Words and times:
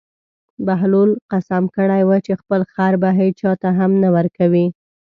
بهلول 0.65 1.09
قسم 1.31 1.63
کړی 1.75 2.01
و 2.05 2.11
چې 2.25 2.33
خپل 2.41 2.61
خر 2.71 2.93
به 3.01 3.09
هېچا 3.19 3.51
ته 3.61 3.69
هم 3.77 3.91
نه 4.03 4.09
ورکوي. 4.15 4.67